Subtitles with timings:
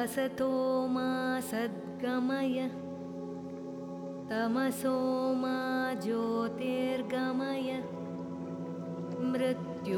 [0.00, 0.50] असतो
[0.94, 1.08] मा
[1.50, 2.58] सद्गमय
[4.30, 4.94] तमसो
[5.42, 5.56] मा
[6.02, 7.70] ज्योतिर्गमय
[9.32, 9.96] मृत्योर्मामृतं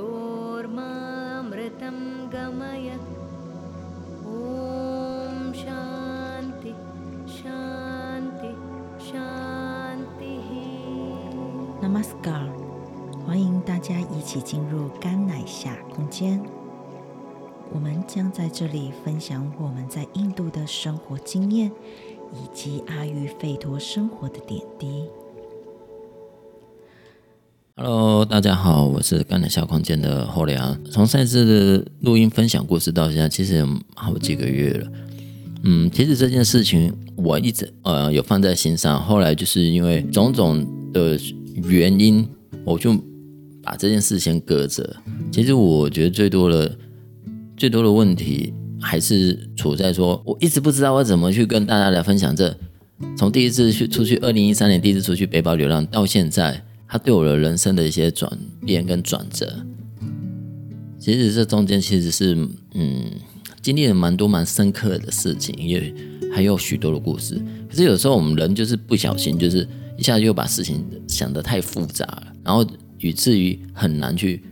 [2.35, 2.89] गमय
[4.35, 6.73] ॐ शान्ति
[7.39, 8.53] शान्ति
[9.09, 10.51] शान्तिः
[11.83, 12.47] Namaskar，
[13.27, 16.62] 欢迎大家一起进入甘乃夏空间。
[17.74, 21.72] 我们将在这里分享我们在印度的生活经验，
[22.32, 25.06] 以及阿育吠陀生活的点滴。
[27.76, 30.84] Hello，大家好，我是甘南小空间的后良。
[30.86, 34.92] 从上次的录音分享故事到现在，其实有好几个月了。
[35.64, 40.64] 嗯，其实这件事情我一直呃有放在心上，后来就是因为种种
[40.94, 41.18] 的
[41.56, 42.30] 原因，
[42.66, 42.96] 我就
[43.64, 44.96] 把这件事先搁着。
[45.32, 46.78] 其实我觉得最多的。
[47.64, 52.54] 最多的问题还是处在说，我一直不知道我怎么去跟大家来分享这。
[53.16, 58.30] 从第一次去出去，二零一三年第一次出去背包流浪到现在，他对我的人生的一些转
[58.66, 59.66] 变跟转折，
[61.00, 62.36] 其实这中间其实是
[62.74, 63.06] 嗯
[63.62, 65.96] 经历了蛮多蛮深刻的事情，也
[66.36, 67.42] 还有许多的故事。
[67.70, 69.66] 可是有时候我们人就是不小心，就是
[69.98, 72.68] 一下就把事情想得太复杂了，然后
[73.00, 74.44] 以至于很难去。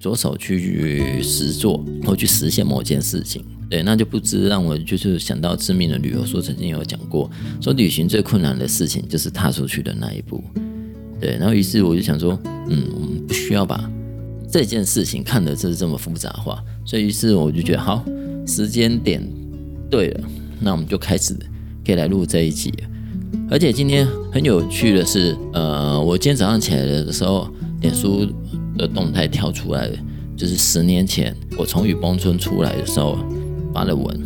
[0.00, 7.28] 着手去实做或去实现某件事情，对，那就不知让我就是想到知名的旅游书曾经有讲过，
[7.60, 10.42] 说旅行最困难的事情就是踏出去的那一步，
[11.20, 13.90] 对，然后于是我就想说，嗯，我们不需要把
[14.48, 18.04] 这件事情看得是这么复杂化，所以于是我就觉得好，
[18.46, 19.20] 时间点
[19.90, 20.20] 对了，
[20.60, 21.34] 那我们就开始
[21.84, 22.72] 可以来录这一集，
[23.50, 28.28] 而且今天很有趣的是，呃，我今天早上起来的时候，脸书。
[28.78, 29.90] 的动态跳出来，
[30.36, 33.18] 就是十年前我从雨崩村出来的时候
[33.74, 34.18] 发的文。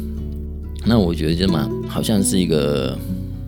[0.85, 2.97] 那我觉得就蛮好像是一个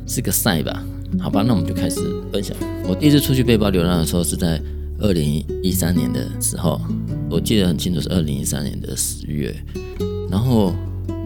[0.06, 0.84] 是个赛吧，
[1.20, 2.00] 好吧，那我们就开始
[2.32, 2.56] 分享。
[2.88, 4.60] 我第一次出去背包流浪的时候是在
[5.00, 6.80] 二零一三年的时候，
[7.28, 9.54] 我记得很清楚是二零一三年的十月。
[10.30, 10.72] 然后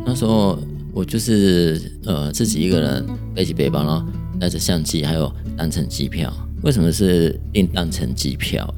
[0.04, 0.58] 那时候
[0.92, 4.06] 我就是呃自己一个人背起背包，然后
[4.40, 6.32] 带着相机，还有单程机票。
[6.62, 8.74] 为什么是订单程机票？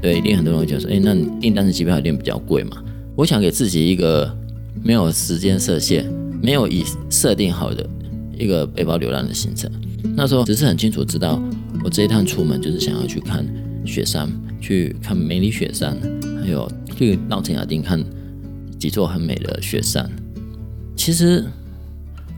[0.00, 2.82] 对，一定很多人会觉得说，哎，那你订单的机票一定比较贵嘛？
[3.16, 4.32] 我想给自己一个
[4.82, 6.04] 没有时间设限、
[6.40, 7.84] 没有已设定好的
[8.38, 9.70] 一个背包流浪的行程。
[10.14, 11.42] 那时候只是很清楚知道，
[11.82, 13.44] 我这一趟出门就是想要去看
[13.84, 15.96] 雪山，去看梅里雪山，
[16.40, 18.00] 还有去稻城亚丁看
[18.78, 20.08] 几座很美的雪山。
[20.94, 21.44] 其实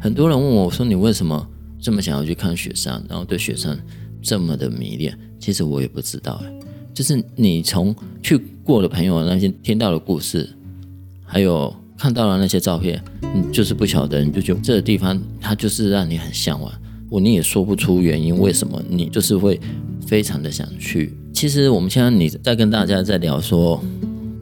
[0.00, 1.46] 很多人问我说，你为什么
[1.78, 3.78] 这么想要去看雪山，然后对雪山
[4.22, 5.14] 这么的迷恋？
[5.38, 6.59] 其实我也不知道哎。
[7.00, 10.46] 就是你从去过的朋友那些听到的故事，
[11.24, 13.02] 还有看到了那些照片，
[13.34, 16.70] 你就是不晓得，你就觉得这个地方它就是让你很向往，
[17.08, 19.58] 我你也说不出原因为什么，你就是会
[20.06, 21.16] 非常的想去。
[21.32, 23.82] 其实我们现在你在跟大家在聊说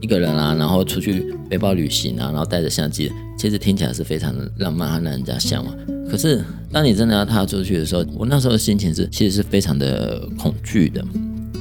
[0.01, 3.09] 一个人啊，然后出去背包旅行啊，然后带着相机，
[3.39, 5.73] 其实听起来是非常的浪漫和，让人家向往。
[6.11, 11.05] 可是当你真的要踏出去的时候，我那时候的心情是其实是非常的恐惧的。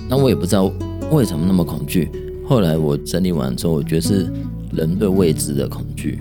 [0.09, 0.71] 那我也不知道
[1.11, 2.09] 为什么那么恐惧。
[2.47, 4.31] 后来我整理完之后，我觉得是
[4.71, 6.19] 人对未知的恐惧。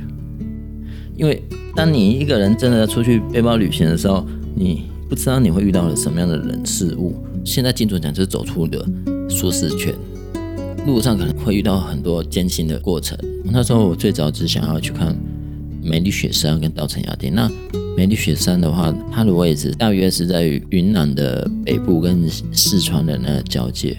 [1.16, 1.42] 因为
[1.74, 7.14] 当你一个人真的要出去背包旅行的时候，你不知道你会遇到了什么样的人事物。
[7.44, 8.84] 现在精准讲就是走出的
[9.30, 9.94] 舒适圈，
[10.84, 13.16] 路上可能会遇到很多艰辛的过程。
[13.44, 15.16] 那时候我最早只想要去看
[15.80, 17.32] 梅里雪山跟稻城亚丁。
[17.32, 17.48] 那
[17.96, 23.96] 梅里雪山的话，它的位置大约是在云南的北部跟四川的那个交界。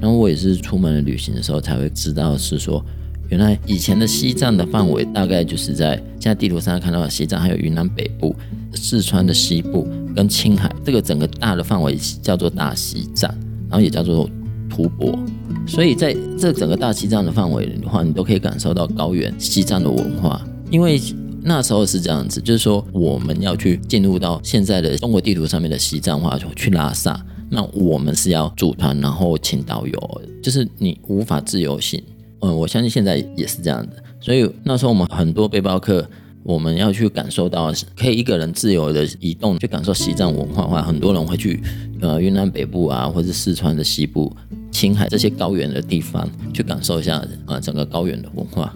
[0.00, 2.84] 然后我也是出门旅行的时候才会知道，是说
[3.30, 8.32] 原来以前的西藏的范围大概就是在现在地图上看到的西藏，还有云南北部、
[8.74, 13.28] 四川的西部跟青海这个整个大的范围叫做大西藏，
[13.68, 14.30] 然后也叫做
[14.70, 15.18] 吐蕃。
[15.66, 20.40] 所以在这整个大西藏的范围的话，你都可以感受到高原西藏的文化，
[20.70, 21.00] 因为。
[21.44, 27.20] 那时候是这样子，就是说我们要去进入到现在的中国地图上面的西藏话，去拉萨。
[27.50, 32.02] 那我们是要组团，然后请导游，就是你无法自由行。
[32.40, 34.02] 嗯，我相信现在也是这样的。
[34.20, 36.08] 所以那时候我们很多背包客，
[36.44, 41.62] 我们要去感受到可以一个人自由的移动，去感受西藏文化的话，很多人会去
[42.00, 44.34] 呃云南北部啊，或者四川的西部、
[44.70, 48.74] 青海这些高原的地方去感受一下啊整个高原的文化。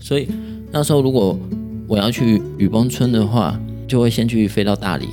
[0.00, 0.28] 所以
[0.72, 1.38] 那时候如果
[1.86, 5.06] 我要去雨崩村的话，就会先去飞到大理，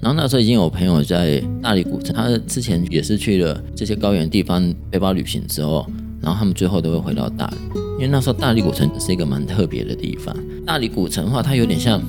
[0.00, 5.84] 然后那时候已经有朋友在大理古城，他之前也是去了这些高原地方背包旅行之后，
[6.22, 10.34] 然后他们最后都会回到大理，因为那时候大理古城是一个蛮特别的地方。
[10.64, 12.00] 大理古城的话，它有点像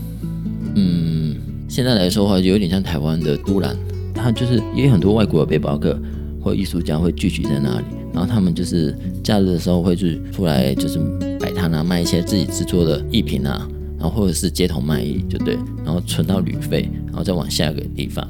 [0.75, 1.35] 嗯，
[1.67, 3.75] 现在来说的话，就有点像台湾的都兰，
[4.13, 5.99] 它就是也有很多外国的背包客
[6.39, 10.99] 或艺术家会聚集在那里，然后他们就是假日的时候会去出来，就是
[11.39, 13.67] 摆摊啊，卖一些自己制作的艺品啊，
[13.99, 18.27] 然后或者是街头卖艺，就对，然后存到旅费，然后再往下一个地方。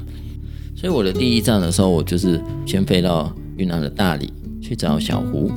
[0.74, 5.50] 所以我的第一站的时候，我就是先飞到云南的大理去找小胡。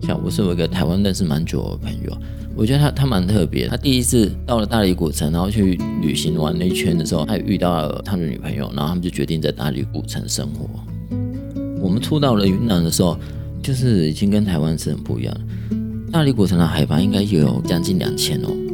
[0.00, 2.16] 小胡是我一个台湾认识蛮久的朋友，
[2.54, 3.66] 我觉得他他蛮特别。
[3.66, 10.68] 他第一次到了大理古城，然后去旅行玩了一圈的时候，他遇到了他的女朋友，然后他们就决定在大理古城生活。
[11.80, 13.18] 我们初到了云南的时候，
[13.62, 15.40] 就是已经跟台湾是很不一样了。
[16.10, 18.67] 大理古城的海拔应该有将近两千哦。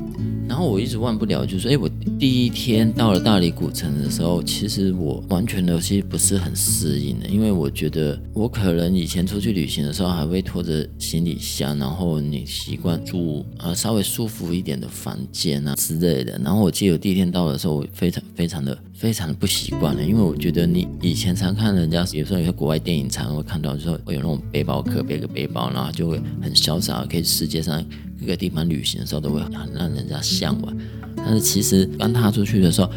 [0.55, 16.41] 然后我一直忘不了，就是说，哎，我第一天到了大理古城的时候，其实我完全的其实不是很适应的，因为我觉得我可能以前出去旅行的时候还会拖着行李箱，然后你习惯住呃稍微舒服一点的房间啊之类的。
[16.45, 27.85] 然后我记得我第一天到的时候，我非常非常的非常的不习惯了，因为我觉得你以前常看人家，有时候有些国外电影常会看到，就说会有那种背包客背个背包，然后就会很潇洒，可以世界上。
[28.25, 30.77] 一个地方旅行的时候都会很让人家向往，
[31.15, 32.91] 但是其实刚踏出去的时候，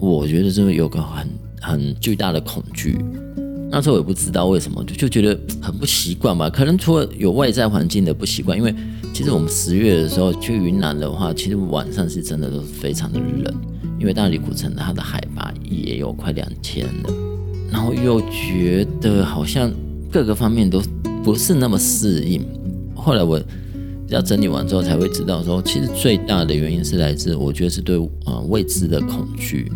[0.00, 1.28] 我觉得就是有个很
[1.60, 2.98] 很巨大的恐惧。
[3.70, 6.50] 那时候我也不知道为什么，就就觉得很不习惯吧。
[6.50, 8.74] 可能除了有外在环境的不习惯，因为
[9.14, 13.54] 其实我们十月的时候去云南的话，其实晚上是真的都是非常的冷，
[14.00, 17.14] 因为大理古城它的海拔也有快两千了，
[17.70, 19.72] 然后又觉得好像
[20.10, 20.82] 各个方面都
[21.22, 22.44] 不是那么适应。
[22.96, 23.40] 后来我。
[24.12, 29.70] 要整理完之后才会知道，说其实最大的原因是来自，我觉得是对呃未知的恐惧。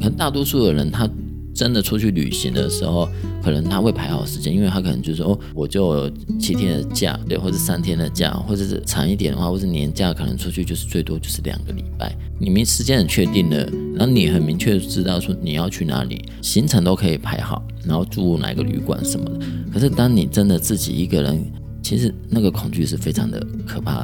[0.00, 1.08] 可能大多数的人，他
[1.54, 3.08] 真的出去旅行的时候，
[3.42, 12.14] 可能他会排好时间，因为他可能就是说，哦，我就七天的假，对，或者三天的假，或者是长一点的话，或者年假，可能出去就是最多就是两个礼拜。
[12.38, 13.64] 你们时间很确定的，
[13.94, 19.46] 然后你很明确知道说你要去哪里，行程都可以排好，然后住哪个旅馆什么的。
[19.72, 21.42] 可是当你真的自己一个人，
[21.84, 24.02] 其实那个恐惧是非常的可怕，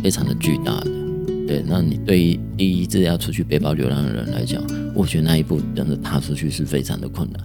[0.00, 0.90] 非常的巨大的。
[1.48, 4.62] 对，那你对于第一次要出去背包流浪的人来讲，
[4.94, 7.42] 我觉得那一步真的踏出去是非常的困难。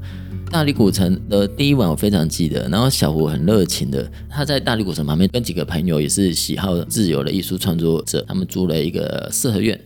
[0.52, 9.80] 大理古城的第一晚我非常记得，然后小胡很热情的，他在大理古城旁边跟几个朋友也是喜好自由的艺术创作者，他们租了一个四合院，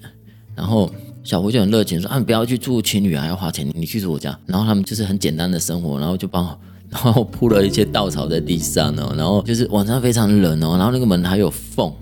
[0.53, 0.91] 然后
[1.23, 6.59] 小胡就很热情说：“啊，你不要去住情侣，还要花钱，你去住我家。”然后他们就是很简单的生活，然后就帮。
[6.89, 11.93] 然后铺了一些稻草在地上哦，然后就是晚上非常冷哦，然后那个门还有缝，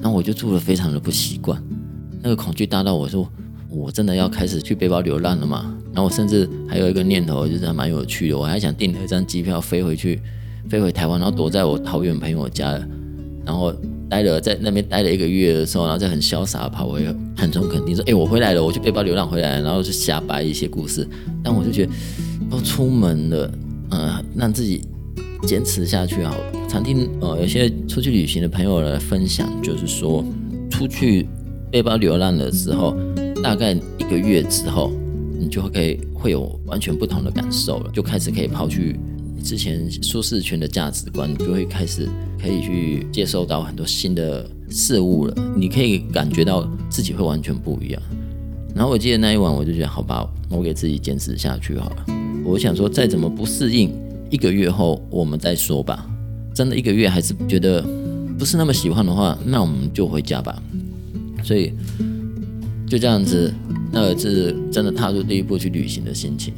[0.00, 1.62] 然后我就住的非常的不习惯，
[2.22, 3.26] 那个恐惧大到我说
[3.70, 5.74] 我真的要开始去背包流浪了吗？
[5.94, 10.20] 然后我甚至还有一个念头，就是还蛮有趣的，我还想订了一张机票飞回去，
[10.68, 12.80] 飞回台湾，然后躲在我桃园朋友家，
[13.44, 13.72] 然后
[14.08, 17.06] 待了在那边待了一个月的时候，然后再很潇洒跑回
[17.36, 21.06] 汉中肯定说，哎，我回来了，我去背包流浪回来，然后就瞎掰一些故事，
[21.42, 21.92] 但我就觉得
[22.50, 23.50] 都出门了。
[23.92, 24.82] 呃，让自己
[25.46, 26.34] 坚持下去好。
[26.68, 30.24] 常听呃，有些出去旅行的朋友来分享，就是说
[30.70, 31.28] 出去
[31.70, 32.96] 背包流浪的时候，
[33.42, 34.90] 大概一个月之后，
[35.38, 38.98] 你就会可以会有完全不同的感受了，就开始可以抛去
[39.44, 42.08] 之前舒适圈的价值观，你就会开始
[42.40, 45.34] 可以去接受到很多新的事物了。
[45.54, 48.00] 你可以感觉到自己会完全不一样。
[48.74, 52.21] 然后我记得那一晚，我就觉得好吧，我给自己坚持下去好了。
[52.44, 53.90] 我想说，再怎么不适应，
[54.30, 56.06] 一个月后我们再说吧。
[56.54, 57.82] 真的一个月还是觉得
[58.38, 60.62] 不是那么喜欢的话，那我们就回家吧。
[61.42, 61.72] 所以
[62.86, 63.52] 就这样子，
[63.90, 66.52] 那是真的踏入第一步去旅行的心情。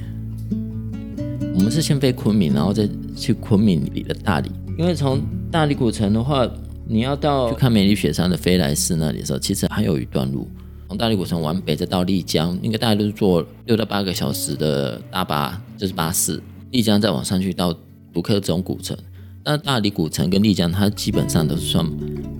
[1.54, 4.50] 我们是先飞昆明，然后再去昆明里的大理。
[4.76, 6.48] 因为从大理古城的话，
[6.88, 10.48] 你要到去看梅里雪山的飞来寺那里的时候，其实还有一段路。
[10.94, 16.40] 从大理古城往北，再到丽江，应该大概都是坐六到八个小时的大巴，就是巴士。
[16.70, 17.74] 丽江再往上去到
[18.12, 18.96] 独克宗古城。
[19.42, 21.84] 那大理古城跟丽江，它基本上都是算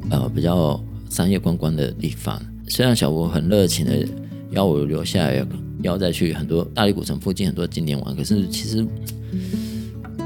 [0.09, 0.81] 呃比较
[1.11, 2.41] 商业观光的地方。
[2.69, 4.07] 虽然小吴很热情的
[4.53, 5.45] 要我留下来，
[5.83, 8.87] 要再去很多大理古城附近很多景点玩，可是其实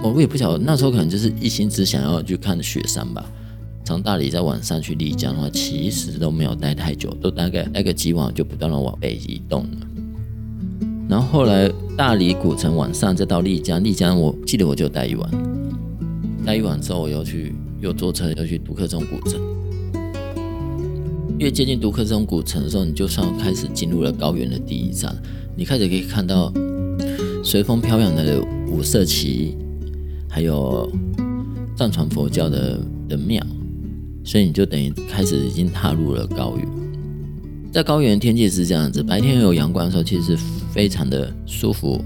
[0.02, 3.25] 我也不晓得，那时候可能就是一心只想要去看雪山吧。
[3.88, 9.71] 从大理再往上去丽江的话，其实都没有待太久，都大概待个几晚就不断的往北移动了。
[11.09, 15.30] 然后后来大理古城往上再到丽江，丽江我记得我就待一晚，
[16.45, 19.40] 待一晚之后我又去又坐车又去独克宗古城。
[21.38, 25.16] 越接近独克宗古城的时候，你就算开始进入了高原的第一站，
[25.57, 26.52] 你开始可以看到
[27.42, 28.38] 随风飘扬的
[28.71, 29.57] 五色旗，
[30.28, 30.87] 还有
[31.75, 32.78] 藏传佛教的
[33.09, 33.42] 的庙。
[34.28, 36.68] 所以你就等于开始已经踏入了高原，
[37.73, 41.99] 在高原天气是这样子，白天有阳光的时候，其实是非常的舒服，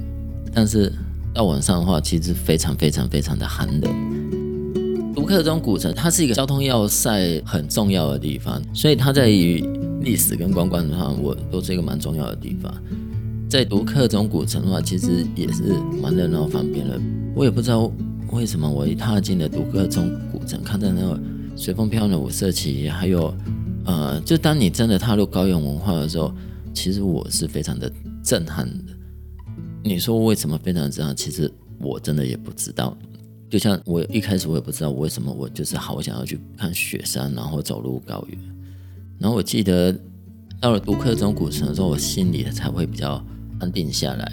[0.54, 0.92] 但是
[1.34, 5.12] 到晚上的话，其实非常非常非常的寒冷。
[5.12, 9.60] 独克宗古城，它是一个交通要塞很重要的地方，所以它在于
[10.02, 12.72] 历史跟观光的话，我都是一个蛮重要的地方。
[13.48, 17.00] 在独克宗古城的话，其实也是蛮热闹方便的。
[17.34, 17.90] 我也不知道
[18.30, 21.20] 为什么，我一踏进了独克宗古城，看到那个
[21.62, 23.32] 随风飘的五色旗，还有。
[23.84, 26.34] 呃，就当你真的踏入高原文化的时候，
[26.74, 27.88] 其实我是非常的
[28.20, 28.92] 震撼的。
[29.84, 31.14] 你说为什么非常震撼？
[31.14, 32.96] 其实我真的也不知道。
[33.48, 38.38] 就像我一开始我也不知道为什么，我就是好想要去看雪山，然后走入高原。
[39.20, 39.96] 然后我记得
[40.60, 43.24] 到了独克宗古城的时候，我心里才会比较
[43.60, 44.32] 安定下来。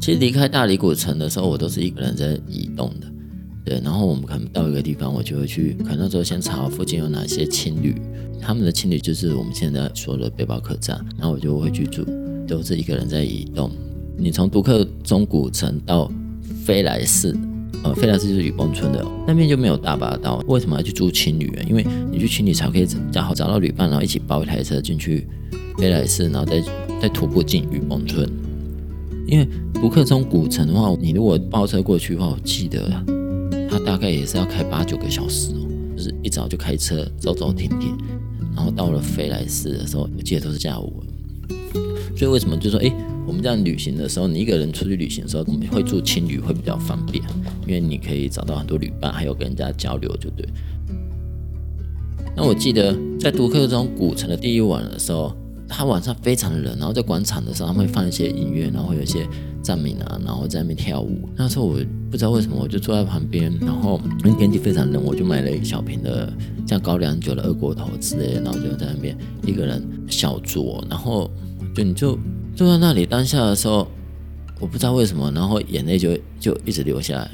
[0.00, 3.06] 其实离开大理古城的时候，我都是一个人在移动的。
[3.64, 7.94] 对，然后我们可能到一个地方，我就会去，可能那时候先查附近有哪些青旅，
[8.40, 12.04] 他们的青旅就是我们现在说的背包客栈，然后我就会去住，
[12.48, 13.70] 都是一个人在移动。
[14.16, 16.10] 你从独克宗古城到
[16.64, 17.36] 飞来寺，
[17.84, 21.62] 呃，飞来寺就是雨崩村的那边就没有大巴到，为什么要去住青旅啊？
[21.68, 25.26] 因为你去青旅才可以找好找到旅伴，然后一起包一台车进去
[25.76, 26.62] 飞来寺，然后再
[27.00, 28.28] 再徒步进雨崩村。
[29.26, 33.19] 因为独克宗古城的话，你如果包车过去的话，我记得。
[33.70, 37.96] 他大概也是要开八九个小时哦，就是一早就开车走走停停，
[38.56, 40.92] 然后到了飞来寺的时候，我记得都是下午。
[42.16, 42.92] 所以为什么就说，诶，
[43.26, 47.24] 我们这样旅行的时候，你一个人出去旅行的时候，我们会住青旅会比较方便，
[47.64, 50.44] 因为你可以找到很多旅伴，还有跟人家交流，就对。
[52.36, 55.32] 那我记得在独克宗古城的第一晚的时候，
[55.70, 59.26] 他晚上非常的冷，然后在广场的时候，他会放一些音乐，然后会有一些。
[59.62, 61.28] 站民啊，然后在那边跳舞。
[61.36, 61.78] 那时候我
[62.10, 66.32] 不知道为什么，我就坐在旁边，然后因为天气非常冷，我就买了一小瓶的
[66.66, 71.30] 像高粱酒的二锅头之类的，然后就在那边一个人小酌，然后
[71.74, 72.18] 就你就
[72.56, 73.86] 坐在那里当下的时候，
[74.58, 77.30] 我不知道为什么，然后眼泪就就一直流下来。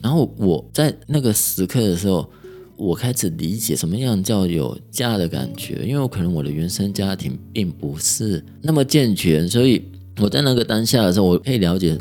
[0.00, 2.30] 然后我在那个时刻的时候，
[2.78, 9.82] 我开始理解什么样叫有家的感觉，因为我可能我的原生家庭并不是那么健全，所以。
[10.20, 11.96] 我在那个当下的时候，我可以了解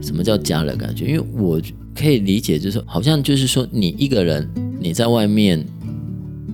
[0.00, 1.60] 什么叫家的感觉，因为我
[1.94, 4.48] 可以理解，就是好像就是说，你一个人
[4.80, 5.62] 你在外面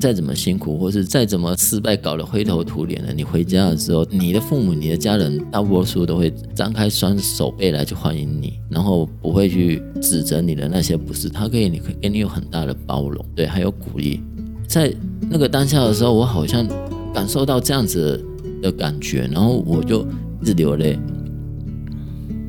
[0.00, 14.20] 再怎么辛苦，或是再怎么失败，搞得灰头土脸的，你回家的时候，你的父母、你的家人，大多数都会张开双手背来去欢迎你，然后不会去指责你的那些不是，他可以，你可以给你有很大的包容，对，还有鼓励。
[14.66, 14.92] 在
[15.30, 16.66] 那个当下的时候，我好像
[17.12, 18.18] 感受到这样子
[18.62, 20.06] 的感觉，然后我就。
[20.42, 20.98] 一直流泪。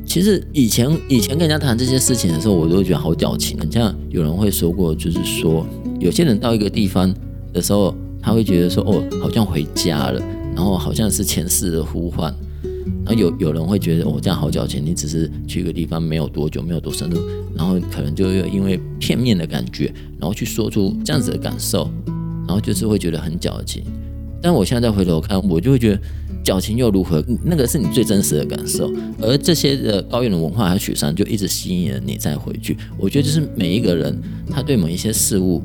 [0.06, 3.58] 其实以前以前跟人家谈这些事情的时候，我都觉得好矫情。
[3.70, 5.66] 像有人会说过，就是说
[6.00, 7.14] 有些人到一个地方
[7.52, 10.20] 的时候，他会觉得说哦，好像回家了，
[10.54, 12.34] 然后好像是前世的呼唤。
[13.04, 17.20] 然后有有人会觉得哦，这样好矫情，你只是去一个地方没有多久，没有多深入，
[17.54, 21.90] 然后可能就因为片面的感觉，然后去说出这样子的感受，
[22.46, 23.82] 然后就是会觉得很矫情。
[24.40, 26.00] 但我现在再回头看，我就会觉得。
[26.44, 27.24] 矫情又如何？
[27.44, 32.76] 那个是你最真实的感受，而这些的高原的文化和雪山就一直吸引了你再回去。
[32.98, 35.62] 我觉得就是每一个人他对某一些事物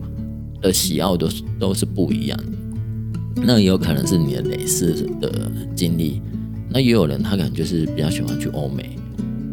[0.62, 3.42] 的喜好都是都是不一样的。
[3.44, 6.22] 那也有可能是你的类似的经历，
[6.70, 8.98] 那也有人他可能就是比较喜欢去欧美，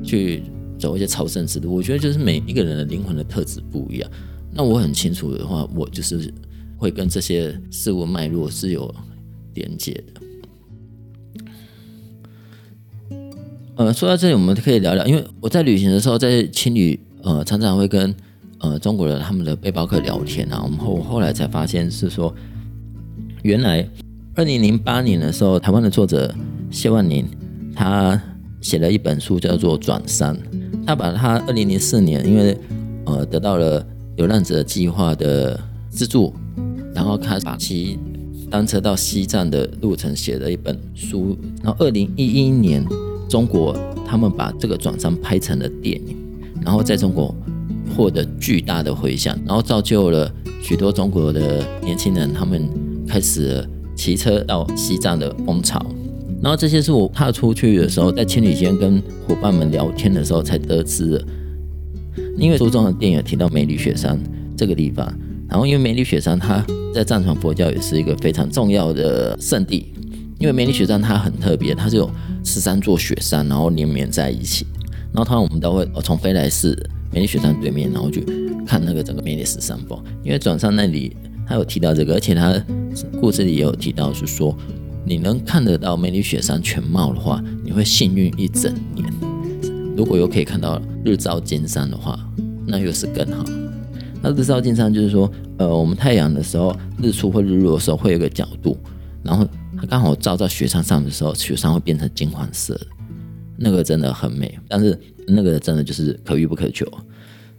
[0.02, 0.42] 去
[0.78, 1.74] 走一些朝圣之路。
[1.74, 4.10] 我觉得就是每一个人的灵魂的特质不一样。
[4.50, 6.32] 那我很清楚的话，我就是
[6.78, 8.94] 会跟这些事物脉络是有
[9.52, 10.20] 连接的。
[13.76, 18.14] 呃，说到这里，我们可以聊聊，因为我在旅行的时候，在青旅，呃，常常会跟
[18.60, 20.60] 呃中国的他们的背包客聊天啊。
[20.62, 22.34] 我们后后来才发现是说，
[23.42, 23.88] 原来
[24.34, 26.34] 二零零八年的时候，台湾的作者
[26.70, 27.26] 谢万宁
[27.74, 28.20] 他
[28.60, 30.36] 写了一本书，叫做《转山》。
[30.86, 32.56] 他把他二零零四年，因为
[33.06, 33.84] 呃得到了
[34.16, 35.58] 流浪者计划的
[35.90, 36.34] 资助，
[36.94, 37.98] 然后他把骑
[38.50, 41.36] 单车到西藏的路程写了一本书。
[41.62, 42.84] 然后二零一一年。
[43.26, 43.74] 中国
[44.06, 46.14] 他们把这个转山拍成了电影，
[46.62, 47.34] 然后在中国
[47.96, 52.68] 获得巨大的回响，然后造就了许多中国的年轻人，他们
[53.06, 55.84] 开始骑车到西藏的风潮。
[56.42, 61.24] 然后这些是我踏出去的时候，在千里间跟伙伴们聊天的时候才得知的。
[62.36, 64.18] 因为书中的电影提到梅里雪山
[64.56, 65.06] 这个地方，
[65.48, 66.64] 然后因为梅里雪山它
[66.94, 69.92] 在藏传佛教也是一个非常重要的圣地。
[70.38, 72.10] 因为梅里雪山它很特别，它是有
[72.44, 74.66] 十三座雪山，然后连绵在一起。
[75.12, 76.76] 然后，通常我们都会从飞来寺
[77.14, 78.26] 梅里雪山对面，然后去
[78.66, 79.96] 看那个整个梅里斯山峰。
[80.24, 81.16] 因为转山那里
[81.46, 82.60] 他有提到这个，而且他
[83.20, 84.52] 故事里也有提到是说，
[85.06, 89.08] 你能看得到梅里雪山全貌的话，你会幸运一整年。
[89.96, 92.18] 如果又可以看到日照金山的话，
[92.66, 93.44] 那又是更好。
[94.20, 98.76] 那日照金山就是说，呃，我们太阳的时候，日出或日落的时候会有个角度，
[99.22, 102.86] 然后它刚好照在雪山上的时候，雪山会变成金黄色的，
[103.56, 104.58] 那个真的很美。
[104.68, 106.86] 但是那个真的就是可遇不可求。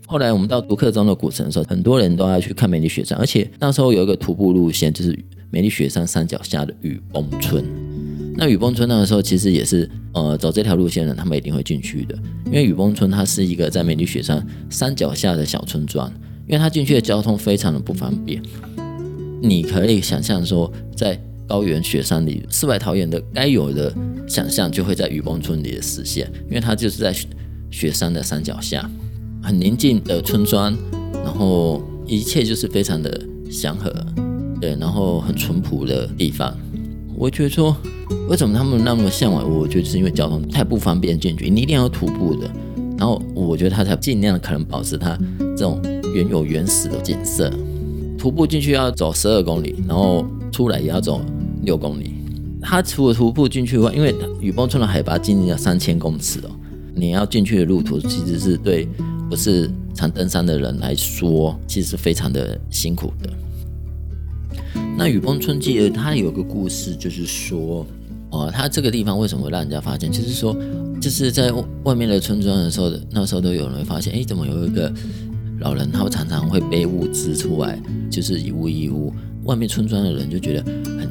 [0.06, 5.18] 后来我们到独克宗的古城的时候，很多人都要去看美丽雪山，而且那时候有一个徒步路线，就是
[5.50, 7.66] 美丽雪山山脚下的雨崩村。
[8.36, 16.12] 那雨崩村那个时候其实也是，呃，走这条路线的人他们一定会进去的，因为雨崩村它是一个在美丽雪山山脚下的小村庄。
[16.48, 18.40] 因为它进去的交通非常的不方便，
[19.42, 23.94] 你可以想象说，在高原雪山里世外桃源的该有的
[24.28, 26.32] 想象，就会在雨崩村里的实现。
[26.48, 27.14] 因为它就是在
[27.72, 28.90] 雪山的山脚下，
[29.42, 30.76] 很宁静的村庄，
[31.14, 33.94] 然后一切就是非常的祥和，
[34.60, 36.56] 对，然后很淳朴的地方。
[37.16, 37.76] 我觉得说，
[38.30, 39.50] 为什么他们那么向往？
[39.50, 42.50] 我觉得是因为交通太不方便进去，你一定要徒步的。
[42.98, 45.18] 然后我觉得他才尽量可能保持他
[45.58, 45.82] 这种。
[46.14, 47.52] 原有原始的景色，
[48.18, 51.20] 徒步进去要走十二公里，然后出来也要走
[51.66, 52.14] 六公里。
[52.62, 56.50] 它除了徒步进去外，因为雨崩村的海拔接近要三千公尺哦，
[56.96, 58.88] 你要进去的路途其实是对
[59.30, 63.30] 不是常登山的人来说，其实是非常的辛苦的。
[64.98, 67.86] 那雨崩村记得它有个故事，就是说，
[68.30, 70.12] 哦，它这个地方为什么会让人家发现？
[70.12, 70.56] 就是说，
[71.02, 71.52] 就是在
[71.84, 74.92] 外面的村庄的时候，那时候都有人会发现，哎，怎么有一个。
[75.62, 77.82] 老人他常常会背物资出来，
[78.12, 79.14] 就是一物一物。
[79.46, 80.66] 外面村庄的人就觉得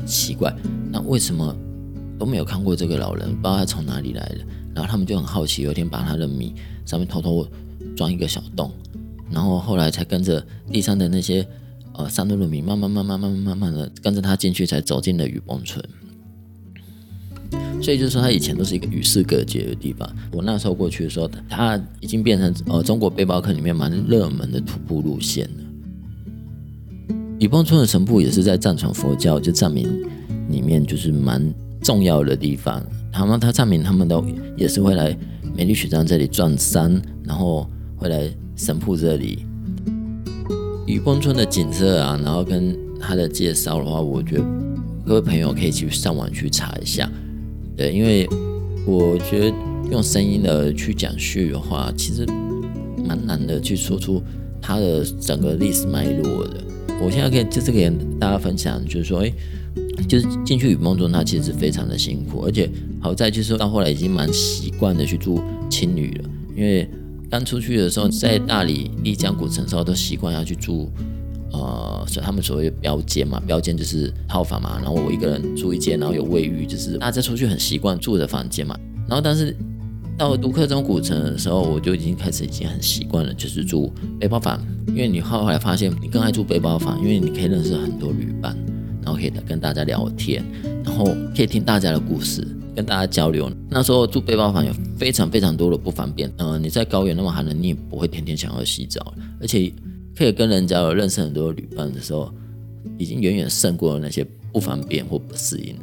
[0.05, 0.55] 奇怪，
[0.91, 1.57] 那为什么
[2.19, 3.29] 都没有看过这个老人？
[3.31, 4.39] 不知道他从哪里来的。
[4.75, 6.53] 然后他们就很好奇，有一天把他的米
[6.85, 7.47] 上面偷偷
[7.97, 8.73] 装一个小洞，
[9.31, 11.47] 然后后来才跟着地上的那些
[11.93, 15.81] 呃山路的米，慢慢慢慢慢慢慢慢的跟着他进去，才走进了雨崩村。
[17.81, 20.11] 所以就是说，他以前都是一个与世隔绝的地方。
[20.33, 25.64] 我那时候过去的时候，他已经变成呃中国背包客里面蛮热门的徒步路线了。
[27.41, 29.87] 雨崩村的神瀑也是在藏传佛教就藏民
[30.49, 32.83] 里面就是蛮重要的地方。
[33.13, 34.25] 他们他藏民他们都
[34.57, 35.17] 也是会来
[35.57, 39.45] 梅里雪山这里转山，然后会来神瀑这里。
[40.87, 44.45] 雨崩村的景色啊，然后跟它的介绍的话，我觉得
[45.05, 47.11] 各位朋友可以去上网去查一下。
[47.77, 48.29] 对，因为
[48.87, 49.57] 我觉得
[49.91, 52.27] 用声音的去讲叙的话，其实
[53.07, 54.23] 蛮难的去说出
[54.61, 56.63] 它的整个历史脉络的。
[57.03, 59.33] 我现在可以就是给大家分享，就是说，哎，
[60.09, 66.89] 就是进去雨梦中，它其实是非常的辛苦，而且好在就是到后来已经蛮习惯的去住青旅了，因为
[67.31, 70.91] 刚出去的时候在大理丽江古城的时候都习惯要去住。
[71.53, 74.77] 呃，所他们所谓的标间嘛，标间就是套房嘛。
[74.83, 78.77] 然后我一个人住一间，然后有卫浴，就是大家出去很习惯住的房间嘛。
[79.07, 79.57] 然后但是
[80.17, 84.65] 到独克宗古城的时候，我就已经开始已经很习惯了，就是住背包房。
[84.89, 88.57] 因为你后来发现你更爱住背包房，因为你可以认识很多旅伴，
[89.03, 90.45] 然后可以跟大家聊天，
[90.85, 93.51] 然后可以听大家的故事，跟大家交流。
[93.69, 96.29] 那时候住背包房有非常非常多的不方便。
[96.39, 99.73] 嗯、呃，你在高原那么寒冷，你也不会天天想要洗澡，而且。
[100.17, 102.33] 可以跟人家有认识很多旅伴的时候，
[102.97, 105.83] 已经远远胜过了那些不方便或不适应了。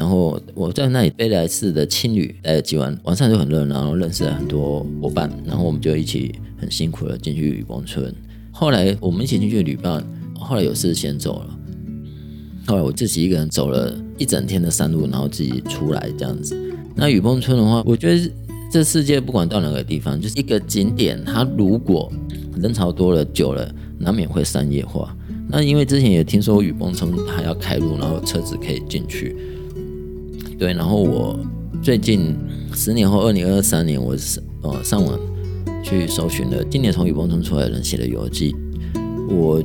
[0.00, 8.10] 然后我在那里飞来寺的青旅待了几晚，晚上就很热闹，然后认识了很多伙伴，然后我们就一起很辛苦的进去雨崩村。
[8.50, 10.02] 后来我们一起进去旅伴，
[10.38, 11.58] 后来有事先走了。
[12.66, 16.56] 后来我自己一个人走了一整天的山路，然后自己出来这样子。
[16.94, 18.32] 那雨崩村的话，我觉得
[18.72, 22.10] 这世界不管到哪个地方，就是一个景点，它如果
[22.56, 25.14] 人潮多了久了，难免会商业化。
[25.46, 29.36] 那因为之前也听说雨崩村还要开路，然后车子可以进去。
[30.60, 31.40] 对，然后我
[31.82, 32.36] 最近
[32.74, 35.18] 十年后，二零二三年，我是呃上网
[35.82, 38.54] 去搜寻了今年从雨崩村出来的人写的游记。
[39.30, 39.62] 我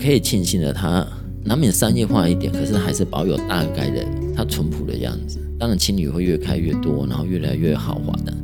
[0.00, 1.06] 可以庆幸的，它
[1.44, 5.38] 难免商业化一点，可是还是保有大概的它淳朴的样子。
[5.60, 8.34] 当然，青旅会越开越多，然后越来越豪华的，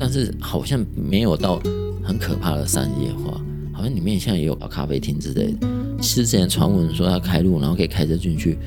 [0.00, 1.62] 但是好像没有到。
[2.02, 3.40] 很可怕的商业化，
[3.72, 5.68] 好像里面现在也有咖啡厅之类的。
[6.00, 8.58] 之前传闻说要开路，然后可以开车进去，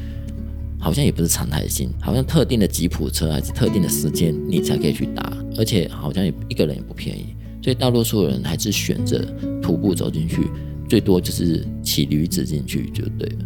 [0.84, 9.24] 好像也不是常态性，好像特定的吉普车还是特定的时间你才可以去搭，而且好像也一个人也不便宜，所以大多数人还是选择
[9.62, 10.50] 徒步走进去，
[10.90, 13.46] 最多就是骑驴子进去就对了。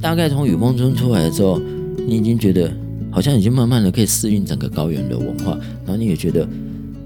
[0.00, 1.60] 大概从雨崩村出来之后，
[2.06, 2.72] 你已经觉得
[3.10, 6.48] 好像已经慢慢的可以适应整个高原的文化，然后你也觉得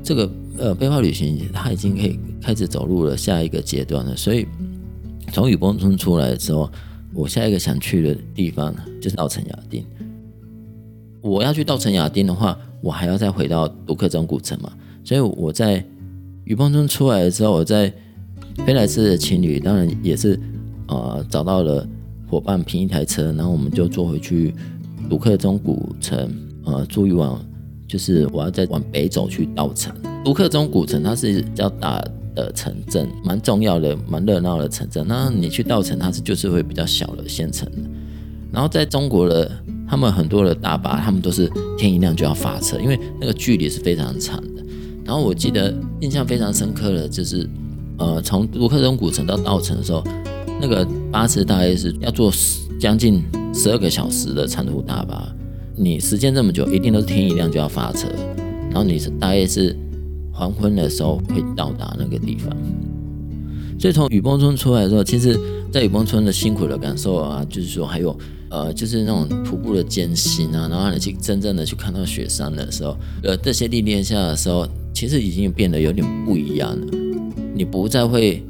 [0.03, 0.31] 这个。
[0.59, 4.47] 呃，背包旅行它已经可以开始走入了下一个阶段了，所以
[5.33, 6.71] 从雨崩村出来之后，
[7.13, 9.85] 我下一个想去的地方就是稻城亚丁。
[11.21, 14.73] 我要去稻城亚丁的话，我还要再回到独克宗古城嘛。
[15.05, 15.85] 所以我在
[16.45, 17.93] 雨崩村出来之后，我在
[18.65, 20.39] 飞来寺的情侣当然也是
[20.89, 21.87] 呃找到了
[22.29, 24.55] 伙伴拼一台车，然后我们就坐回去
[25.09, 26.31] 独克宗古城，
[26.65, 27.31] 呃，住一晚，
[27.87, 29.95] 就是我要再往北走去稻城。
[30.25, 32.03] 独克宗古城它是比较大
[32.35, 35.05] 的城镇，蛮重要的，蛮热闹的城镇。
[35.09, 37.69] 那你去稻城，它是就是会比较小的县城。
[38.53, 39.51] 然后在中国的，
[39.89, 44.63] 他们很多的大巴，他们都是天一亮就要发车，因为那个距离是非常长的。
[45.05, 47.49] 然后我记得印象非常深刻的，就是
[47.99, 50.03] 呃，从独克松古城到稻城的时候，
[50.61, 52.33] 那个巴士大概是要坐
[52.79, 53.23] 将近
[53.55, 55.33] 十二个小时的长途大巴。
[55.77, 58.09] 你时间这么久，一定都是天一亮就要发车。
[58.71, 59.77] 然后你是大概是。
[60.41, 62.51] 黄昏的时候会到达那个地方，
[63.79, 65.39] 所以从雨崩村出来的时候，其实，
[65.71, 68.17] 在雨崩村的辛苦的感受啊，就是说还有
[68.49, 76.87] 呃，就是那种徒步的艰辛啊，然后你去真正的去看到雪山的时候，呃，这些历练下的时候，其实已经变得有点不一样了。
[77.55, 78.43] 你不再会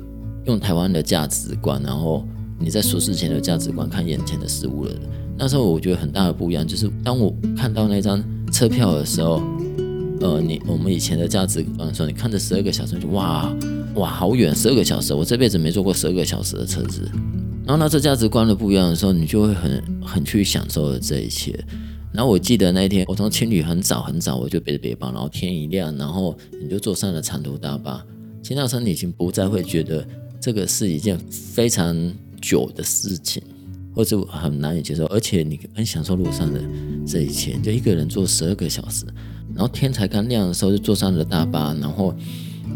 [0.45, 2.25] 用台湾的价值观，然后
[2.57, 4.93] 你在舒适前的价值观看眼前的事物了。
[5.37, 8.23] 那时候我觉得很大的不一样，就是当我看到那张
[8.53, 9.43] 车票的时候。
[10.21, 13.55] 呃，你我们以前的价值观说，你看着十二个小时就哇
[13.95, 17.11] 哇好远，十二个小时，我这辈子没坐过十二个小时的车子。
[17.67, 21.59] 然后呢，这价值观的不一样的时候，你就会很很去享受这一切。
[22.13, 28.05] 然后我记得那一天，我从青旅很早很早我就背着背包，然后天一亮，然后你就坐上了长途大巴。
[28.43, 30.07] 其实那时候你已经不再会觉得
[30.41, 31.97] 这个是一件非常
[32.43, 33.43] 久的事情，
[33.95, 36.61] 或者很难以接受，而且你很享受路上的
[37.07, 39.07] 这一切，就一个人坐十二个小时。
[39.61, 42.15] 然后天才刚亮的时候，就坐上了大巴，然后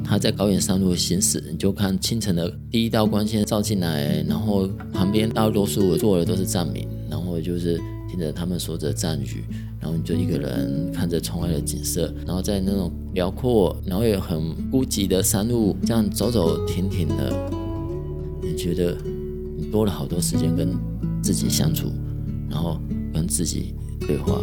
[0.05, 9.47] 他在高原山路行驶，你就看清晨的第一道光线照进来，然后旁边大多数坐的都是藏民，然后就是听着他们说着藏语，
[9.81, 17.51] 然后你就一个人看着窗外的景色，然后在那种辽阔，然后也很孤寂的山路这样走走停停的，
[18.43, 18.95] 你觉得
[19.57, 20.77] 你多了好多时间跟
[21.23, 21.91] 自己相处，
[22.51, 22.79] 然后
[23.11, 24.39] 跟自己对话。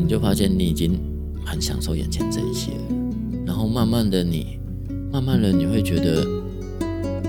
[0.00, 0.98] 你就发现你已经
[1.44, 2.72] 很享受眼前这一切，
[3.46, 4.58] 然后慢慢的你，
[5.12, 6.26] 慢慢的你会觉得，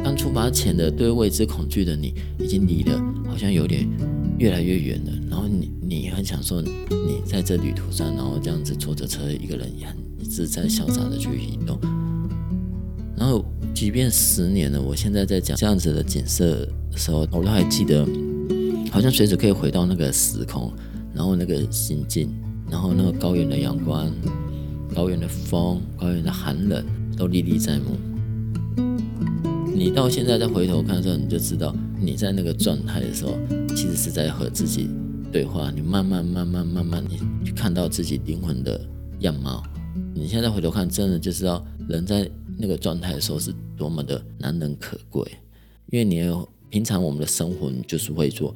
[0.04, 3.88] 当出发前的对未知恐惧的你，已经离得好像有点
[4.38, 5.12] 越来越远了。
[5.30, 6.70] 然后你你很享受你
[7.26, 9.96] 在这旅途上，然后这样子坐着车，一个人也很
[10.28, 11.78] 自在潇洒的去移动。
[13.16, 18.08] 然后即便十年了，我现在在讲这样子的景色的时候，我都还记得，
[18.92, 20.72] 好像随时可以回到那个时空，
[21.14, 22.30] 然后那个心境。
[22.72, 24.10] 然后那个高原的阳光、
[24.96, 26.84] 高原的风、高原的寒冷
[27.18, 27.98] 都历历在目。
[29.74, 33.34] 你到现在再回头看的时候，你就知道你在那个状态的时候，
[33.76, 34.90] 其实是在和自己
[35.32, 35.70] 对话。
[35.72, 38.80] 你慢慢、慢慢、慢慢，你去看到自己灵魂的
[39.20, 39.62] 样貌。
[40.14, 45.30] 你现在回头看，真的就知道人在那个状态的时候是多么的难能可贵。
[45.88, 46.24] 因为你
[46.70, 48.54] 平常我们的生活，你就是会做，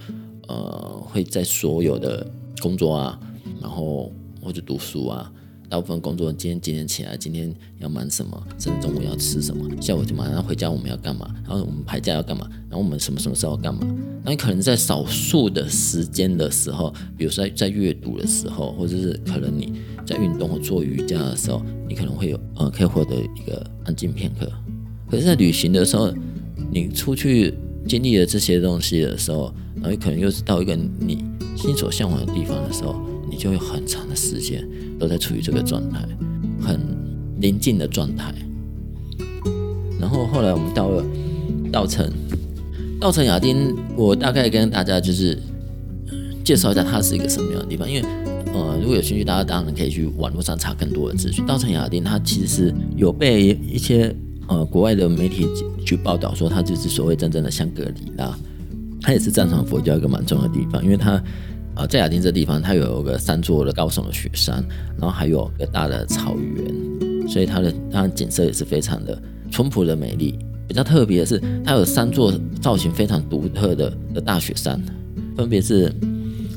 [0.47, 2.25] 呃，会在所有的
[2.61, 3.19] 工作啊。
[3.65, 4.11] 然后
[4.43, 5.31] 或者读书啊，
[5.67, 11.27] 大部分工作今天几点起来，今天要忙什么，甚至中午要吃什么，下午就马上回家，我们要干嘛？
[11.43, 12.47] 然后我们排假要干嘛？
[12.69, 13.81] 然后我们什么什么时候要干嘛？
[14.23, 19.73] 那你可能在少数的时间的时候，比如说在在阅读的时候，或者是可能你
[20.05, 24.47] 在运动或做瑜伽的时候，你可能会有呃可以获得一个安静片刻。
[25.09, 26.13] 可是，在旅行的时候，
[26.71, 27.51] 你出去
[27.87, 29.51] 经历了这些东西的时候，
[29.81, 31.25] 然后可能又是到一个你
[31.55, 32.95] 心所向往的地方的时候。
[33.35, 34.67] 就有很长的时间
[34.97, 35.99] 都在处于这个状态，
[36.61, 36.79] 很
[37.39, 38.33] 宁静的状态。
[39.99, 41.03] 然后后来我们到了
[41.71, 42.11] 稻城，
[42.99, 45.37] 稻城亚丁，我大概跟大家就是
[46.43, 47.89] 介绍一下它是一个什么样的地方。
[47.89, 48.07] 因为
[48.53, 51.45] 呃，如果有兴趣，大家当然可以去网络上查更多的资讯。
[51.45, 54.15] 稻城亚丁它其实是有被一些
[54.47, 55.47] 呃国外的媒体
[55.85, 58.37] 去报道说，它就是所谓真正的香格里拉，
[59.01, 61.21] 它也是藏传佛教一个蛮重要的地方，因为它。
[61.75, 64.63] 啊，在亚丁这地方，它有个三座的高耸的雪山，
[64.97, 70.39] 然后还有个大的草原，所以它的它的景色也是非常的淳朴的美丽。
[70.67, 74.81] 比较特别的是，它有三座造型非常独特的的大雪山，
[75.35, 75.93] 分别是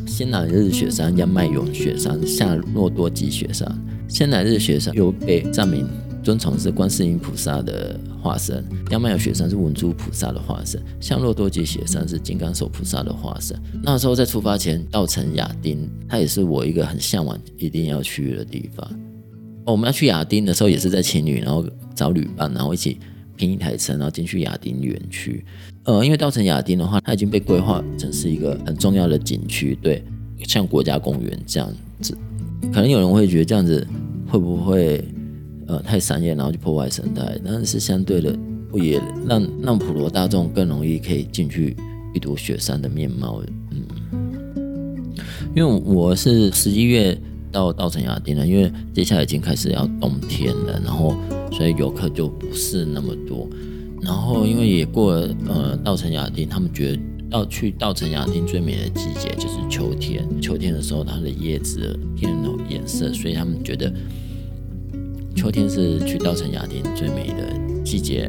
[0.06, 3.70] 仙乃日雪山、央迈勇雪山、夏洛多吉雪山。
[4.08, 5.84] 仙乃日雪山又被藏民
[6.28, 13.58] 尊崇是观世音菩萨的化身，央迈勇雪山是文殊菩萨的化身，夏洛多吉雪山是金刚手菩萨的化身。
[13.82, 18.86] 那时候在出发前，稻城亚丁，它也是我一个很向往、一定要去的地方。
[19.64, 21.64] 哦，我们要去亚丁的时候，也是在情侣，然后
[21.94, 22.98] 找旅伴，然后一起
[23.34, 25.42] 拼一台车，然后进去亚丁园区。
[25.84, 30.04] 呃，因为稻城亚丁的话，它已经被规划成是一个很重要的景区，对，
[30.46, 32.14] 像国家公园这样子。
[32.70, 33.86] 可能有人会觉得这样子
[34.26, 35.02] 会不会
[35.68, 37.38] 呃太商业，然后就破坏生态？
[37.44, 38.36] 但是相对的，
[38.74, 41.76] 也让让普罗大众更容易可以进去
[42.12, 43.40] 一睹雪山的面貌。
[43.70, 43.84] 嗯，
[45.54, 47.16] 因为我是十一月
[47.52, 51.14] 到稻城亚丁了，因为接下来已经开始要冬天了，然后
[51.52, 53.48] 所以游客就不是那么多。
[54.02, 56.98] 然后因为也过了呃稻城亚丁，他们觉得。
[57.30, 63.92] 要去稻城亚丁最美的季节就是秋天，秋天的时候它的叶子变了颜色，所以他们觉得
[65.38, 68.28] 秋天是去稻城亚丁最美的季节。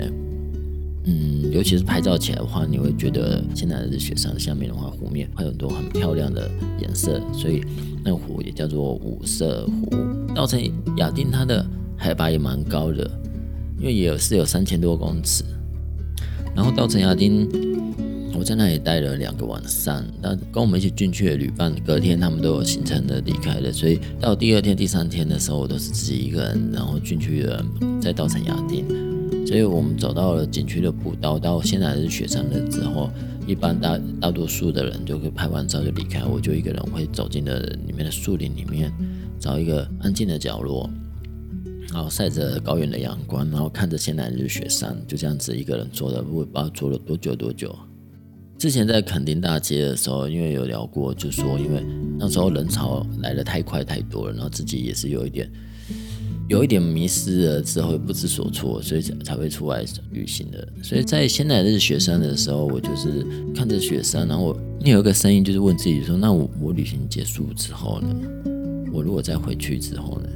[1.05, 6.47] 嗯，尤其是拍照起来的话，你会觉得现在的雪山下面的话，湖面会有很多很漂亮的
[6.79, 7.63] 颜色，所以
[8.03, 9.89] 那个湖也叫做五色湖。
[10.35, 10.61] 稻城
[10.97, 11.65] 亚丁它的
[11.97, 13.09] 海拔也蛮高的，
[13.79, 15.43] 因为也有是有三千多公尺，
[16.55, 17.49] 然后稻城亚丁。
[18.37, 27.65] 我在那里待了两个晚上，那跟我们一起进去的旅伴，隔天他们都有行程的离开了，所以到第二天、第三天的时候，我都是自己一个人，然后进去了，
[28.01, 28.85] 在稻城亚丁。
[29.45, 33.09] 所以我们走到了景区的步道，到现在是雪山了之后，
[33.47, 38.91] 一般大大多数的人就会拍完照就离开，我就一个人会走进了里面的树林里面，
[39.39, 40.89] 找一个安静的角落，
[41.91, 47.75] 然后晒着高原的阳光，然后看着现在日雪山，就这样子一个人坐的，我也不知道坐了多久多久。
[48.59, 51.81] 之前在垦丁大街的时候，因为有聊过，就说因为
[52.17, 55.49] 那时候人潮来得太快太多了，然后自己也是有一点
[56.49, 60.67] 有一点迷失了之后不知所措，所以才会出来旅行的。
[60.83, 68.09] 所以在仙乃日雪山的时候，我就是看着雪山，然后我你有一个声音就是问自己说：那我我旅行结束之后呢？
[68.91, 70.27] 我如果再回去之后呢？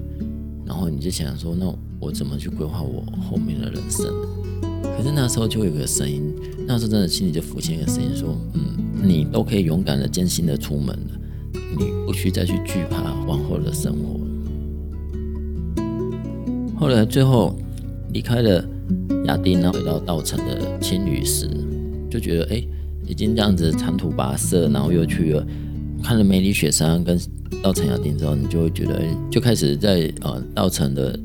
[0.65, 1.65] 然后你就想说：那
[1.99, 4.27] 我怎么去规划我后面的人生呢？
[4.95, 6.33] 可是那时候就会有个声音，
[6.67, 8.61] 那时候真的心里就浮现一个声音说：“嗯，
[9.03, 11.19] 你都可以勇敢的、艰辛的出门了，
[11.77, 14.19] 你不需再去惧怕往后的生活。”
[16.79, 17.55] 后来最后
[18.13, 18.63] 离开了
[19.25, 21.49] 亚丁，然后回到稻城的青旅时，
[22.09, 22.63] 就觉得哎，
[23.07, 25.45] 已经这样子长途跋涉，然后又去了
[26.01, 27.19] 看了梅里雪山跟
[27.61, 31.19] 稻城亚丁之后，你就会觉得哎，就开始在呃稻城的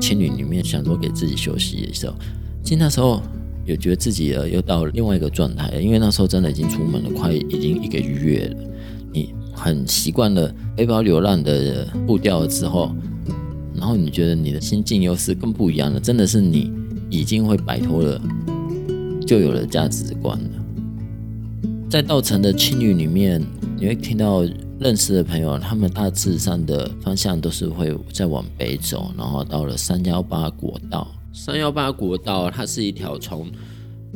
[0.00, 2.14] 青旅里面想说给自己休息的时候。
[2.62, 3.20] 其实那时候
[3.64, 8.56] 有觉得自己呃又到另外一个状态，因为那时候真的已经出门了，快已经一个月了。
[9.12, 12.94] 你很习惯了背包流浪的步调之后，
[13.74, 15.98] 然后你觉得你的心境又是更不一样了。
[15.98, 16.72] 真的是你
[17.10, 18.20] 已经会摆脱了
[19.26, 20.50] 就有了价值观了。
[21.88, 23.44] 在稻城的青旅里面，
[23.76, 24.44] 你会听到
[24.80, 31.06] 认识的朋友，他们大致上的方向都是会再往北走，然后到了三幺八国道。
[31.34, 33.46] 三幺八国道，它是一条从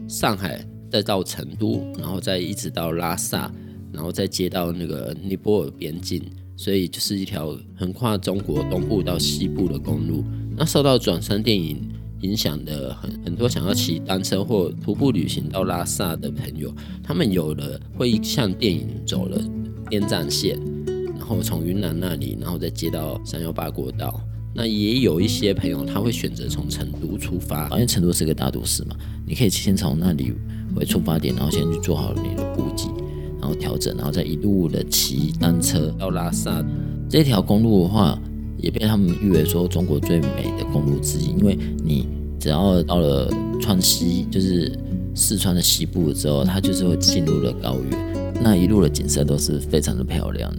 [0.08, 3.52] 上海再到成都，然后再一直到拉萨，
[3.92, 6.22] 然后再接到那个尼泊尔边境，
[6.56, 10.24] 所以就是一条横跨中国东部到西部的公路。
[10.56, 11.86] 那受到转山电影
[12.22, 19.38] 影响的很很多想要骑单车或徒步旅行到拉萨的朋友，他们有了会像电影走了
[19.90, 20.58] 滇藏线，
[21.18, 24.20] 然后从云南那里，然后再接到三幺八国道。
[24.56, 28.94] 那也有一些朋友，他会选择从成都出发，因为成都是个大都市嘛，
[29.26, 30.32] 你可以先从那里
[30.76, 32.84] 为出发点，然后先去做好你的补给，
[33.40, 36.64] 然后调整，然后再一路的骑单车到拉萨。
[37.08, 38.16] 这条公路的话，
[38.56, 42.06] 也被他们誉为说中国最美的公路之一，因为你
[42.38, 43.28] 只要到了
[43.60, 44.72] 川西，就是
[45.16, 50.50] 四川的西部之后，它就是会进入了高原，那一路的景色都是非常的漂亮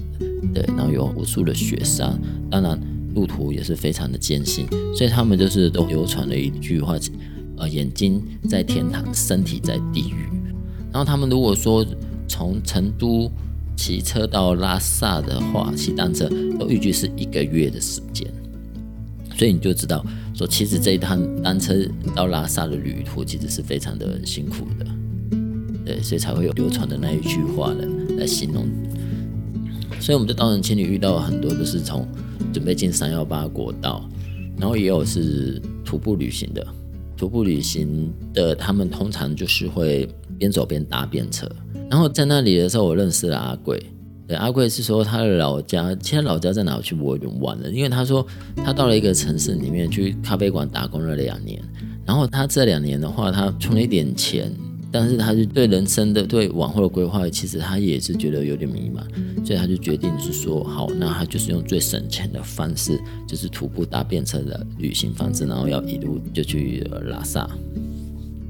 [0.53, 2.79] 的，对，然后有无数的雪山，当然。
[3.15, 6.97] 路途也是非常的艰辛，所以他们就是都流传了一句话，
[7.55, 10.27] 呃，眼睛在天堂，身体在地狱。
[10.91, 11.85] 然后他们如果说
[12.27, 13.31] 从成都
[13.77, 16.27] 骑车到拉萨的话，骑单车
[16.59, 18.27] 都预计是一个月的时间。
[19.38, 21.73] 所以你就知道，说其实这一趟单车
[22.13, 24.85] 到拉萨的旅途其实是非常的辛苦的，
[25.85, 27.85] 对，所以才会有流传的那一句话呢
[28.17, 28.65] 来形容。
[29.99, 32.07] 所以我们在稻城青旅遇到了很多都是从。
[32.53, 34.09] 准备进三幺八国道，
[34.57, 36.65] 然后也有是徒步旅行的。
[37.17, 41.49] 徒步旅行的，他们通常就是会边走边搭便车。
[41.89, 43.81] 然后在那里的时候，我认识了阿贵。
[44.25, 46.77] 对，阿贵是说他的老家，现在老家在哪？
[46.77, 47.69] 我去我有点忘了。
[47.69, 51.61] 因为他说他到了一个城市里面去咖啡馆打工了两年，
[52.05, 54.49] 然后他这两年的话，他存了一点钱。
[54.97, 59.03] 但是他就对人生的对往后的规划，其实他也是觉得有点迷茫，
[59.45, 67.45] 所以他就决定是说，好，那他就是用最省钱的方式，就是徒步搭便车的旅行方式，然后要一路就去拉萨。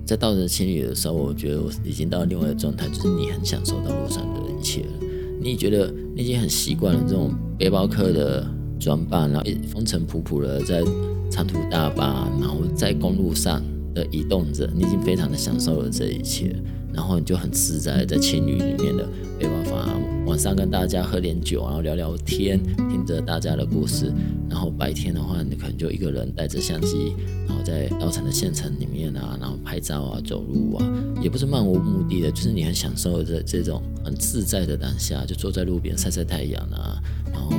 [0.05, 5.08] 在到着青旅的时候，我觉得我已经到了另外一个状态，就是你很享受到路上的一切了。
[5.41, 8.47] 你觉得你已经很习惯了这种背包客的
[8.79, 10.84] 装扮，然后风尘仆仆的在
[11.31, 13.63] 长途大巴，然后在公路上
[13.95, 16.55] 的移动着，你已经非常的享受了这一切。
[16.93, 19.05] 然后你就很自在在情侣里面的
[19.38, 22.58] 没办法，晚上跟大家喝点酒，然后聊聊天，
[22.89, 24.13] 听着大家的故事。
[24.49, 27.13] 然后白天的话，你可能就一个人带着相机，
[27.45, 30.86] 然后在稻城的县城里面啊，然后拍照啊，走路啊，
[31.21, 36.95] 也不是漫无目的的，就是你很享受这这种很自在的当下，就坐在路边晒晒太阳啊，
[37.34, 37.51] 然后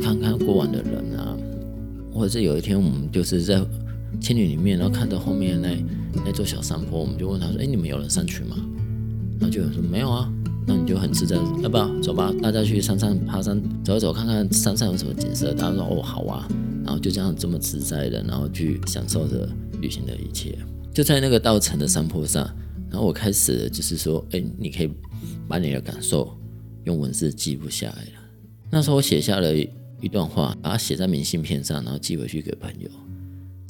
[0.00, 1.36] 看看过往的人啊，
[2.12, 3.60] 或者是有一天我们就是在
[4.20, 5.76] 青旅里面，然后看到后面那
[6.24, 8.56] 那座小山坡，我们就问他说：“哎，你们有人上去吗？”
[9.40, 10.32] 然后就有人说没有啊，
[10.66, 12.32] 那你就很自在，要不要走吧？
[12.40, 15.52] 大家去山上爬山走一走，看看山上有什么景色。
[15.52, 16.48] 大家说哦好啊，
[16.84, 19.48] 然后就这样这么自在的，然后去享受着
[19.80, 20.56] 旅行的一切。
[20.92, 22.48] 就在那个稻城的山坡上，
[22.88, 24.90] 然后我开始就是说，哎，你可以
[25.48, 26.32] 把你的感受
[26.84, 28.10] 用文字记录下来了。
[28.70, 29.52] 那时候我写下了
[30.00, 32.88] 一段话，把它写在明信片上，然后寄回去给朋友。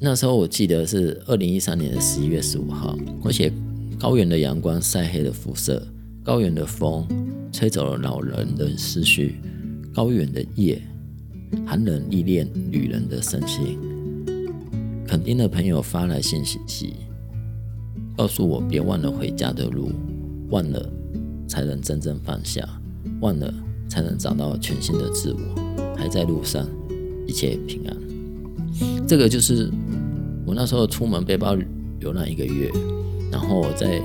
[0.01, 3.53] 那时候我记得是二零一三年的十一月十五号，我写。
[3.97, 5.83] 高原的阳光晒黑了肤色，
[6.23, 7.07] 高原的风
[7.51, 9.37] 吹走了老人的思绪，
[9.95, 10.83] 高原的夜
[11.65, 13.79] 寒冷历练旅人的身心。
[15.07, 16.97] 垦丁的朋友发来信息，
[18.15, 19.91] 告诉我别忘了回家的路，
[20.51, 20.87] 忘了
[21.49, 22.69] 才能真正放下，
[23.21, 23.55] 忘了
[23.89, 25.39] 才能找到全新的自我。
[25.97, 26.69] 还在路上，
[27.27, 28.14] 一切平安。
[29.07, 29.71] 这个就是
[30.47, 31.57] 我那时候出门背包
[32.01, 32.71] 流浪一个月。
[33.33, 34.01] 然后在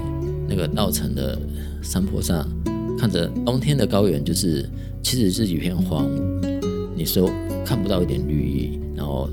[0.47, 1.39] 那个稻城的
[1.83, 2.49] 山坡上，
[2.97, 4.67] 看着冬天的高原，就是
[5.03, 6.59] 其实是一片荒芜，
[6.95, 7.29] 你说
[7.63, 9.29] 看不到一点绿意，然后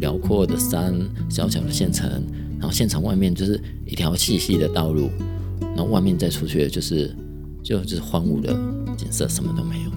[0.00, 0.94] 辽阔的山，
[1.30, 2.10] 小小的县城，
[2.58, 5.08] 然后县城外面就是一条细细的道路，
[5.60, 7.10] 然后外面再出去就是
[7.62, 8.52] 就是荒芜的
[8.98, 9.90] 景色，什么都没有。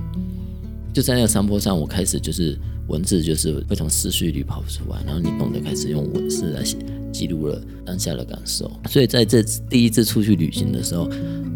[0.94, 6.78] 就在那个山坡上，我开始就是文字就是会从思绪里跑出来，然后你懂得开始用文字来写。
[7.12, 11.10] 记录了当下的感受，所以在这第一次出去旅行的时候，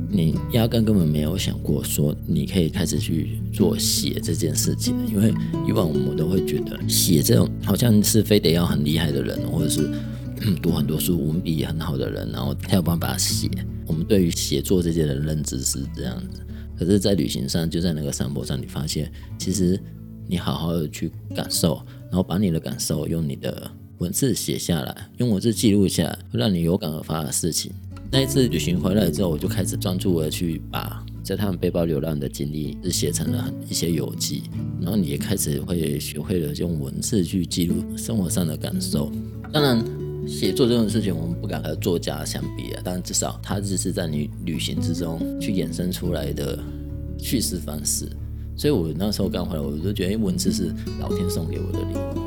[0.09, 5.31] 你压根根本没有想过说你可以开始去做写这件事情，因为
[5.67, 9.87] 以往我们都会觉得写这种好像是非得要很厉害的人，或者是
[10.59, 13.47] 读很多书、文笔很好的人，然后才有办法写。
[13.85, 16.39] 我们对于写作这件的认知是这样子，
[16.77, 19.79] 可是，在旅行上，就在那个山坡上，你发现其实
[20.27, 23.71] 你好好的去感受，然后把你的感受用你的。
[23.99, 27.71] 文字写下来，用文字记录下来，让你有感而发的事情。
[28.11, 34.43] 那一次旅行回来之后，我就开始专注的去把在他们背包流浪的经历，是写成了一些游记。
[34.81, 39.09] 然后你也开始会学会了用文字去记录生活上的感受。
[39.53, 39.81] 当然，
[40.27, 42.81] 写作这种事情，我们不敢和作家相比啊。
[42.83, 46.57] 但至少它只是在你旅行之中去衍生出来的
[47.17, 48.07] 叙事方式。
[48.55, 52.23] 所以我那时候刚回来，我就觉得文字是老天送给我的礼物。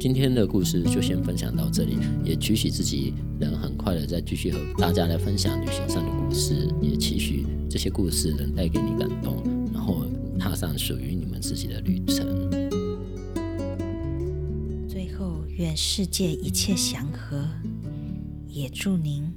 [0.00, 9.42] 今天的故事就先分享到这里，也期许自己能很快的再继续和大家来分享旅行上的故事，也期许这些故事能带给你感动，
[9.74, 10.06] 然后
[10.38, 12.69] 踏上属于你们自己的旅程。
[15.60, 17.46] 愿世界一切祥和，
[18.48, 19.30] 也祝您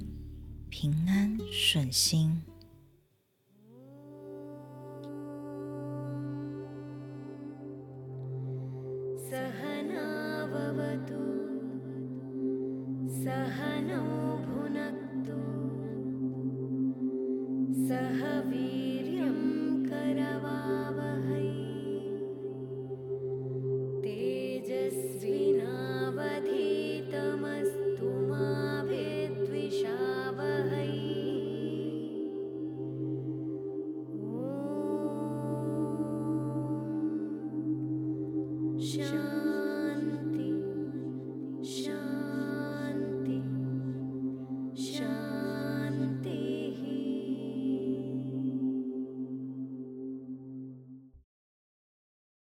[0.70, 2.40] 平安顺心。